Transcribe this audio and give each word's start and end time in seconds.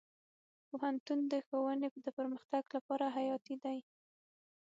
پوهنتون 0.67 1.19
د 1.31 1.33
ښوونې 1.47 1.87
د 2.05 2.07
پرمختګ 2.17 2.63
لپاره 2.75 3.05
حیاتي 3.15 3.55
دی. 3.63 3.77